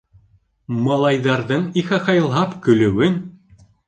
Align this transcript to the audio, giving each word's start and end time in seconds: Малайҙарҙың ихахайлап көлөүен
Малайҙарҙың 0.85 1.67
ихахайлап 1.81 2.57
көлөүен 2.69 3.21